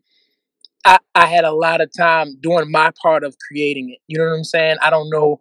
[0.85, 3.99] I, I had a lot of time doing my part of creating it.
[4.07, 4.77] You know what I'm saying?
[4.81, 5.39] I don't know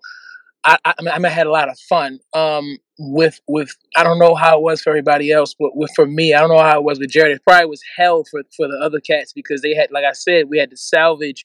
[0.64, 4.18] I, I, I, mean, I had a lot of fun um, with with I don't
[4.18, 6.78] know how it was for everybody else, but with, for me, I don't know how
[6.78, 7.36] it was with Jared.
[7.36, 10.48] It probably was hell for for the other cats because they had, like I said,
[10.48, 11.44] we had to salvage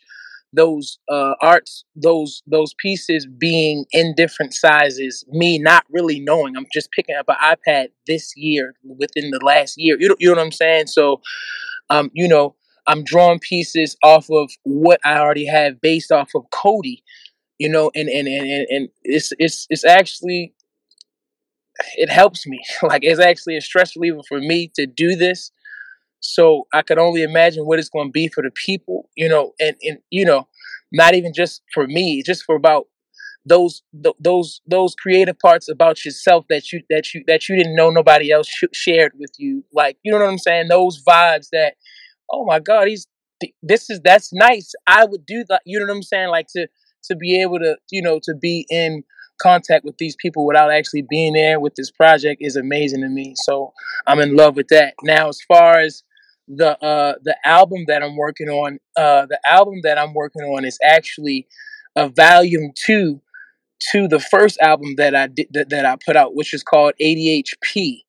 [0.53, 5.25] those uh, arts, those those pieces being in different sizes.
[5.29, 9.75] Me not really knowing, I'm just picking up an iPad this year within the last
[9.77, 9.97] year.
[9.99, 10.87] You know, you know what I'm saying?
[10.87, 11.21] So,
[11.89, 12.55] um, you know,
[12.87, 17.03] I'm drawing pieces off of what I already have based off of Cody
[17.59, 20.53] you know and and and, and it's it's it's actually
[21.95, 22.59] it helps me.
[22.83, 25.51] Like it's actually a stress reliever for me to do this.
[26.21, 29.53] So i could only imagine what it's going to be for the people you know
[29.59, 30.47] and and you know
[30.91, 32.87] not even just for me just for about
[33.45, 37.75] those th- those those creative parts about yourself that you that you that you didn't
[37.75, 39.63] know nobody else sh- shared with you.
[39.73, 40.67] Like you know what i'm saying?
[40.69, 41.75] Those vibes that
[42.31, 43.07] oh my god he's
[43.63, 44.73] this is that's nice.
[44.87, 46.29] I would do that you know what i'm saying?
[46.29, 46.67] Like to
[47.03, 49.03] to be able to, you know, to be in
[49.41, 53.33] contact with these people without actually being there with this project is amazing to me.
[53.37, 53.73] So
[54.05, 54.93] I'm in love with that.
[55.03, 56.03] Now, as far as
[56.47, 60.65] the uh, the album that I'm working on, uh, the album that I'm working on
[60.65, 61.47] is actually
[61.95, 63.21] a volume two
[63.91, 66.93] to the first album that I did that, that I put out, which is called
[67.01, 68.01] ADHP,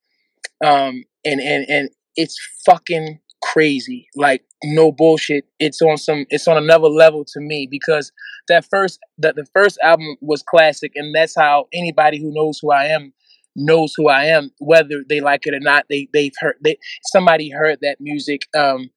[0.64, 3.20] um, and and and it's fucking
[3.52, 4.08] crazy.
[4.14, 5.44] Like no bullshit.
[5.58, 6.26] It's on some.
[6.30, 8.12] It's on another level to me because
[8.48, 12.70] that first that the first album was classic, and that's how anybody who knows who
[12.70, 13.12] I am
[13.56, 15.86] knows who I am, whether they like it or not.
[15.88, 18.42] They they've heard they somebody heard that music.
[18.56, 18.90] Um,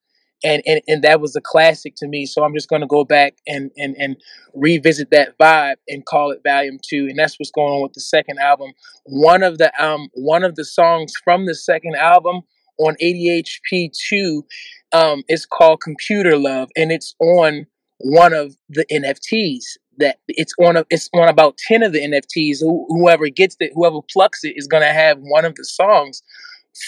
[0.44, 2.26] and, and and that was a classic to me.
[2.26, 4.16] So I'm just gonna go back and and and
[4.52, 8.00] revisit that vibe and call it Volume Two, and that's what's going on with the
[8.00, 8.72] second album.
[9.04, 12.42] One of the um one of the songs from the second album
[12.78, 14.44] on ADHP two
[14.92, 17.66] um is called Computer Love, and it's on
[17.98, 19.62] one of the NFTs
[19.98, 24.00] that it's on a, it's on about 10 of the NFTs whoever gets it whoever
[24.12, 26.22] plucks it is going to have one of the songs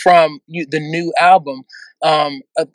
[0.02, 1.62] from you, the new album.
[2.02, 2.66] Um uh,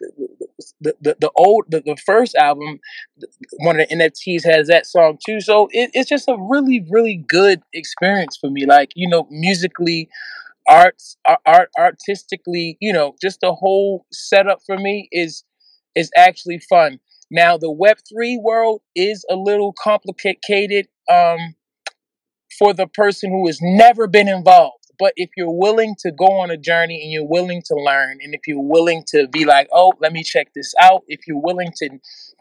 [0.79, 2.79] the, the the old the, the first album
[3.59, 5.39] one of the nfts has that song too.
[5.41, 8.65] So it, it's just a really really good experience for me.
[8.65, 10.09] Like you know musically
[10.71, 15.43] arts art artistically you know just the whole setup for me is
[15.95, 21.55] is actually fun now the web3 world is a little complicated um
[22.57, 26.51] for the person who has never been involved but if you're willing to go on
[26.51, 29.93] a journey and you're willing to learn, and if you're willing to be like, oh,
[29.99, 31.89] let me check this out, if you're willing to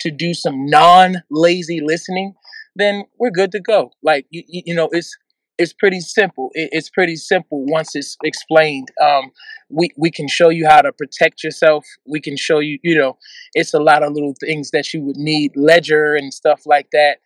[0.01, 2.35] to do some non-lazy listening,
[2.77, 3.93] then we're good to go.
[4.03, 5.17] Like you, you know, it's
[5.61, 6.51] it's pretty simple.
[6.55, 8.89] It, it's pretty simple once it's explained.
[9.01, 9.31] Um,
[9.69, 11.85] we we can show you how to protect yourself.
[12.07, 13.19] We can show you, you know,
[13.55, 17.19] it's a lot of little things that you would need, ledger and stuff like that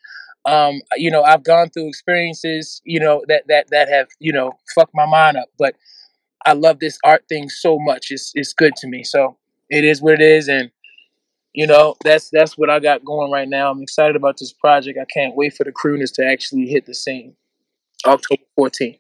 [0.47, 4.53] um, you know, I've gone through experiences, you know, that that that have, you know,
[4.75, 5.49] fucked my mind up.
[5.59, 5.75] But
[6.45, 8.09] I love this art thing so much.
[8.11, 9.05] It's it's good to me.
[9.05, 9.39] So
[9.71, 10.71] it is what it is, and
[11.55, 13.71] you know, that's that's what I got going right now.
[13.71, 14.99] I'm excited about this project.
[15.01, 17.37] I can't wait for the crooners to actually hit the scene.
[18.07, 18.99] October 14th.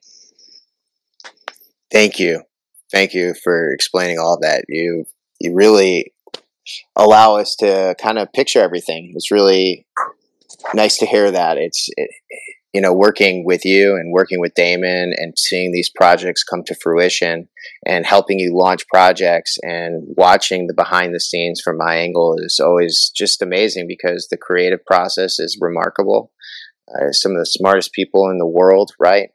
[1.91, 2.43] Thank you.
[2.91, 4.65] Thank you for explaining all that.
[4.69, 5.07] You
[5.41, 6.13] you really
[6.97, 9.13] allow us to kind of picture everything.
[9.15, 9.87] It's really
[10.75, 11.59] nice to hear that.
[11.59, 12.11] It's it,
[12.75, 16.75] you know working with you and working with Damond and seeing these projects come to
[16.75, 17.49] fruition
[17.87, 22.59] and helping you launch projects and watching the behind the scenes from my angle is
[22.61, 26.33] always just amazing because the creative process is remarkable.
[26.89, 29.31] Uh, some of the smartest people in the world, right?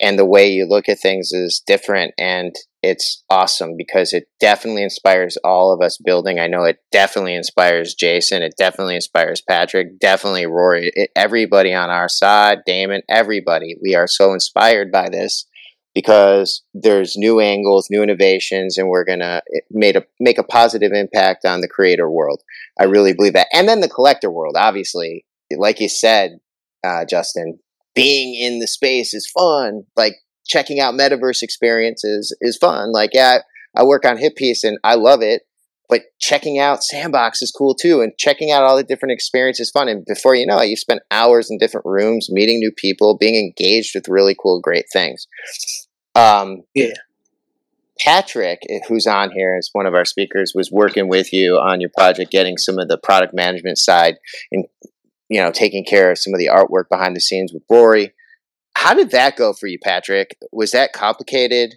[0.00, 4.82] and the way you look at things is different and it's awesome because it definitely
[4.82, 6.38] inspires all of us building.
[6.38, 11.90] I know it definitely inspires jason it definitely inspires patrick definitely rory it, everybody on
[11.90, 13.76] our side damond everybody.
[13.80, 15.46] We are so inspired by this
[15.94, 21.44] because there's new angles new innovations and we're gonna make a make a positive impact
[21.44, 22.42] on the creator world.
[22.78, 23.48] I really believe that.
[23.52, 25.24] And then the collector world obviously.
[25.56, 26.40] Like you said
[26.84, 27.58] uh, justin
[27.94, 29.84] being in the space is fun.
[29.96, 30.14] Like
[30.46, 32.92] checking out metaverse experiences is fun.
[32.92, 33.38] Like, yeah,
[33.74, 35.42] I work on HitPiece and I love it,
[35.88, 38.02] but checking out Sandbox is cool too.
[38.02, 39.88] And checking out all the different experiences is fun.
[39.88, 43.36] And before you know it, you spend hours in different rooms, meeting new people, being
[43.36, 45.26] engaged with really cool, great things.
[46.14, 46.94] Um, yeah.
[48.00, 51.80] Patrick, eh, who's on here as one of our speakers, was working with you on
[51.80, 54.16] your project, getting some of the product management side
[54.50, 54.64] and
[55.28, 58.12] you know, taking care of some of the artwork behind the scenes with Rory.
[58.76, 60.36] How did that go for you, Patrick?
[60.52, 61.76] Was that complicated?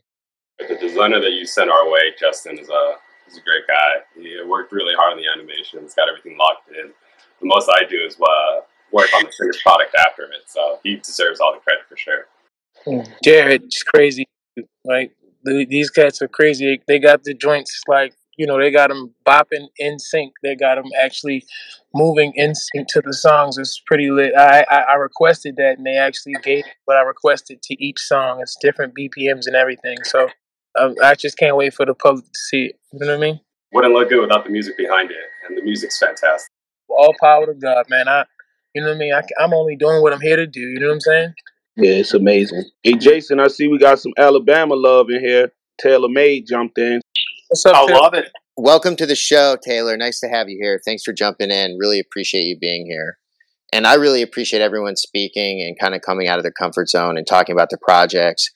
[0.60, 2.96] The designer that you sent our way, Justin, is a
[3.30, 4.04] is a great guy.
[4.16, 6.92] He worked really hard on the animations, got everything locked in.
[7.40, 10.96] The most I do is uh, work on the finished product after it, so he
[10.96, 12.26] deserves all the credit for sure.
[13.24, 14.28] Jared, it's crazy.
[14.84, 15.12] Like
[15.44, 16.82] these cats are crazy.
[16.88, 20.34] They got the joints like you know, they got them bopping in sync.
[20.44, 21.44] They got them actually
[21.94, 23.58] moving in sync to the songs.
[23.58, 24.34] It's pretty lit.
[24.38, 28.40] I, I, I requested that, and they actually gave what I requested to each song.
[28.42, 29.98] It's different BPMs and everything.
[30.04, 30.30] So
[30.80, 32.80] um, I just can't wait for the public to see it.
[32.94, 33.40] You know what I mean?
[33.74, 36.50] Wouldn't look good without the music behind it, and the music's fantastic.
[36.90, 38.08] All power to God, man.
[38.08, 38.26] I,
[38.74, 39.14] you know what I mean?
[39.14, 40.62] I, I'm only doing what I'm here to do.
[40.62, 41.34] You know what I'm saying?
[41.76, 42.64] Yeah, it's amazing.
[42.84, 45.52] Hey, Jason, I see we got some Alabama love in here.
[45.80, 47.02] Taylor Made jumped in.
[47.50, 47.76] What's up?
[47.76, 48.30] I love it.
[48.58, 49.96] Welcome to the show, Taylor.
[49.96, 50.82] Nice to have you here.
[50.84, 51.78] Thanks for jumping in.
[51.80, 53.20] Really appreciate you being here.
[53.72, 57.18] And I really appreciate everyone speaking and kind of coming out of their comfort zone
[57.18, 58.50] and talking about the projects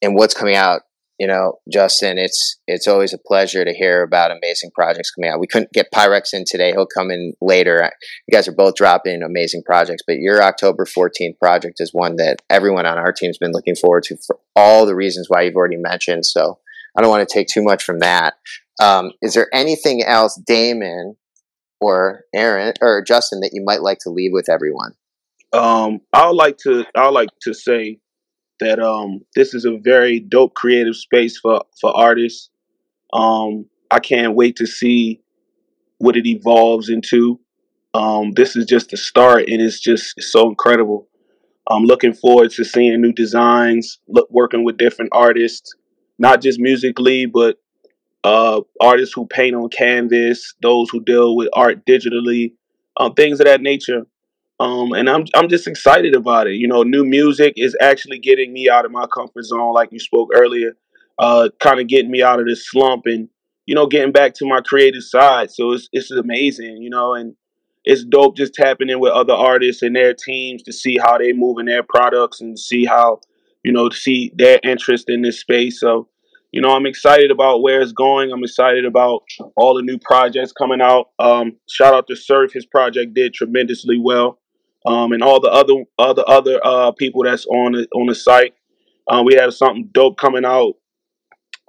[0.00, 0.80] and what's coming out.
[1.18, 5.40] You know, Justin, it's it's always a pleasure to hear about amazing projects coming out.
[5.40, 7.90] We couldn't get Pyrex in today; he'll come in later.
[8.28, 12.40] You guys are both dropping amazing projects, but your October 14th project is one that
[12.48, 15.76] everyone on our team's been looking forward to for all the reasons why you've already
[15.76, 16.24] mentioned.
[16.24, 16.60] So
[16.98, 18.34] I don't want to take too much from that.
[18.80, 21.14] Um, is there anything else, Damond
[21.80, 24.94] or Aaron or Justin, that you might like to leave with everyone?
[25.52, 28.00] Um, I would like to I like to say
[28.58, 32.50] that um, this is a very dope creative space for for artists.
[33.12, 35.22] Um, I can't wait to see
[35.98, 37.38] what it evolves into.
[37.94, 41.06] Um, this is just the start, and it's just it's so incredible.
[41.70, 45.72] I'm looking forward to seeing new designs, look, working with different artists,
[46.18, 47.58] not just musically, but
[48.24, 52.52] uh, artists who paint on canvas, those who deal with art digitally,
[52.96, 54.06] um, things of that nature.
[54.60, 56.54] Um, and I'm I'm just excited about it.
[56.54, 60.00] You know, new music is actually getting me out of my comfort zone, like you
[60.00, 60.72] spoke earlier,
[61.18, 63.28] uh, kind of getting me out of this slump and
[63.66, 65.52] you know getting back to my creative side.
[65.52, 67.36] So it's it's amazing, you know, and
[67.84, 71.32] it's dope just tapping in with other artists and their teams to see how they
[71.32, 73.20] move in their products and see how
[73.64, 75.80] you know to see their interest in this space.
[75.80, 76.08] So
[76.52, 78.32] you know, I'm excited about where it's going.
[78.32, 81.10] I'm excited about all the new projects coming out.
[81.18, 84.38] Um, shout out to Surf, his project did tremendously well,
[84.86, 88.54] um, and all the other other other uh, people that's on the, on the site.
[89.10, 90.74] Um, we have something dope coming out.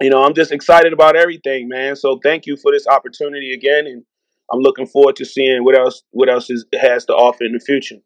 [0.00, 1.94] You know, I'm just excited about everything, man.
[1.94, 4.02] So thank you for this opportunity again, and
[4.50, 7.60] I'm looking forward to seeing what else what else is, has to offer in the
[7.60, 7.96] future.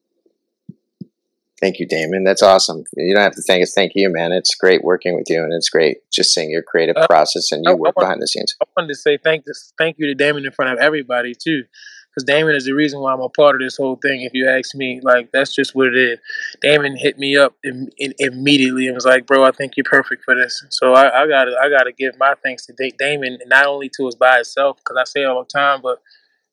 [1.60, 2.24] Thank you, Damond.
[2.24, 2.84] That's awesome.
[2.96, 3.72] You don't have to thank us.
[3.74, 4.32] Thank you, man.
[4.32, 7.64] It's great working with you, and it's great just seeing your creative uh, process and
[7.64, 8.54] your work behind the scenes.
[8.60, 11.62] I wanted to say thank this, thank you to Damond in front of everybody too,
[12.10, 14.22] because Damond is the reason why I'm a part of this whole thing.
[14.22, 16.18] If you ask me, like that's just what it is.
[16.62, 20.24] Damond hit me up in, in, immediately and was like, "Bro, I think you're perfect
[20.24, 23.88] for this." So I, I gotta I gotta give my thanks to Damond, not only
[23.96, 26.02] to us by itself, because I say it all the time, but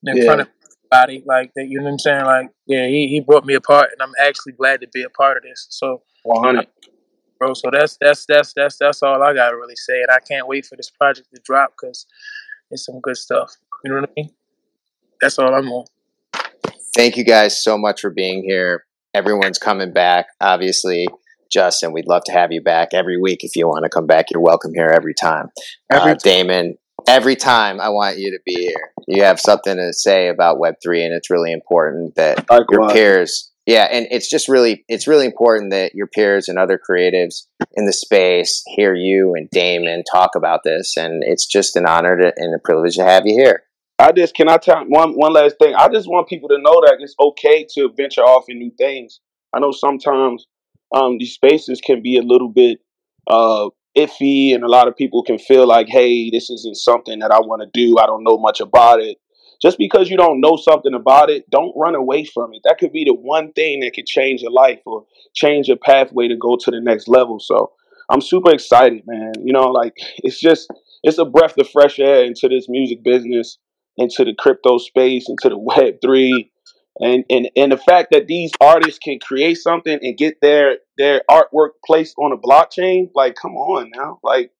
[0.06, 0.26] in yeah.
[0.26, 0.48] front of
[0.92, 1.68] body like that.
[1.68, 2.26] You know what I'm saying?
[2.26, 5.38] Like, yeah, he, he brought me apart, and I'm actually glad to be a part
[5.38, 5.68] of this.
[5.70, 6.68] So, 100,
[7.40, 7.54] bro.
[7.54, 10.66] So that's that's that's that's that's all I gotta really say, and I can't wait
[10.66, 12.06] for this project to drop because
[12.70, 13.56] it's some good stuff.
[13.84, 14.30] You know what I mean?
[15.22, 15.86] That's all I'm on.
[16.94, 18.86] Thank you guys so much for being here.
[19.14, 21.08] Everyone's coming back, obviously.
[21.52, 23.44] Justin, we'd love to have you back every week.
[23.44, 25.50] If you want to come back, you're welcome here every time.
[25.92, 26.76] Every uh, Damond,
[27.08, 28.92] every time I want you to be here.
[29.08, 33.52] You have something to say about Web three, and it's really important that your peers.
[33.68, 37.86] Yeah, and it's just really it's really important that your peers and other creatives in
[37.86, 42.34] the space hear you and Damond talk about this, and it's just an honor to,
[42.36, 43.64] and a privilege to have you here.
[44.00, 45.76] I just can I tell one one last thing.
[45.76, 49.20] I just want people to know that it's okay to venture off in new things.
[49.54, 50.48] I know sometimes
[50.92, 52.80] um, these spaces can be a little bit
[53.28, 57.32] uh, iffy and a lot of people can feel like hey this isn't something that
[57.32, 59.18] i want to do i don't know much about it.
[59.62, 62.62] Just because you don't know something about it don't run away from it.
[62.64, 66.28] That could be the one thing that could change your life or change your pathway
[66.28, 67.40] to go to the next level.
[67.40, 67.72] So
[68.10, 69.34] i'm super excited man.
[69.44, 70.68] You know like it's just
[71.04, 73.58] it's a breath of fresh air into this music business
[73.98, 76.52] into the crypto space into the web 3
[77.00, 81.22] and and and the fact that these artists can create something and get their their
[81.30, 83.10] artwork placed on a blockchain?
[83.16, 84.20] Like come on now.
[84.24, 84.52] Like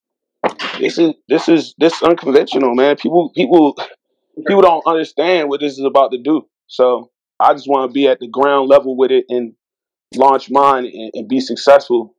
[0.80, 2.96] this is this is this unconventional man.
[2.98, 3.78] People people
[4.48, 6.48] people don't understand what this is about to do.
[6.68, 9.54] So i just want to be at the ground level with it and
[10.16, 12.16] launch mine and, and be successful.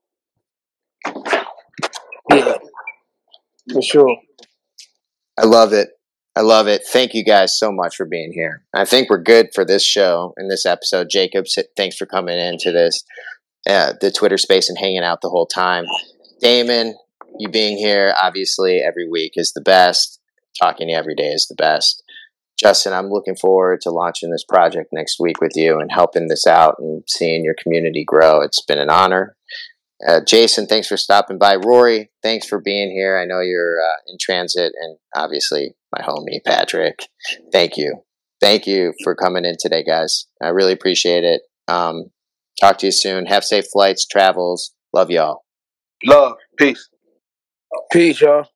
[2.31, 2.57] Yeah.
[3.73, 4.16] For sure.
[5.39, 5.89] I love it.
[6.35, 6.83] I love it.
[6.87, 8.64] Thank you guys so much for being here.
[8.75, 11.09] I think we're good for this show and this episode.
[11.11, 11.45] Jacob,
[11.77, 13.05] thanks for coming into this,
[13.69, 15.85] uh, the Twitter space and hanging out the whole time.
[16.43, 16.95] Damond,
[17.39, 20.21] you being here obviously every week is the best.
[20.59, 22.03] Talking to you every day is the best.
[22.59, 26.47] Justin, I'm looking forward to launching this project next week with you and helping this
[26.47, 28.41] out and seeing your community grow.
[28.41, 29.37] It's been an honor.
[30.07, 31.57] Uh, Jason, thanks for stopping by.
[31.57, 33.19] Rory, thanks for being here.
[33.19, 37.01] I know you're uh, in transit, and obviously my homie Patrick.
[37.53, 38.03] Thank you,
[38.41, 40.27] thank you for coming in today, guys.
[40.41, 41.43] I really appreciate it.
[41.69, 42.12] Um,
[42.61, 43.27] talk to you soon.
[43.27, 44.75] Have safe flights, travels.
[44.93, 45.45] Love y'all.
[46.05, 46.35] Love.
[46.59, 46.89] Peace.
[47.91, 48.47] Peace, y'all.